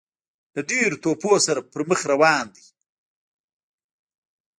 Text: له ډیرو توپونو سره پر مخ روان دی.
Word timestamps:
له 0.53 0.61
ډیرو 0.69 1.01
توپونو 1.03 1.39
سره 1.47 1.61
پر 1.71 1.81
مخ 1.89 1.99
روان 2.11 2.45
دی. 2.55 2.65